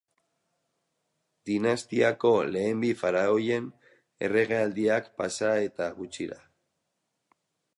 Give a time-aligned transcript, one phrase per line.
[1.49, 3.67] Dinastiako lehen bi faraoien
[4.29, 6.41] erregealdiak pasa eta gutxira.